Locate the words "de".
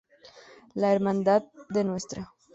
1.69-1.83